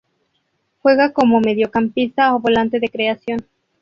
[0.81, 3.45] Juega como mediocampista o volante de creación.